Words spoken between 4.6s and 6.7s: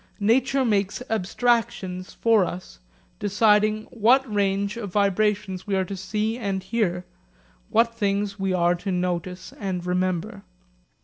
of vibrations we are to see and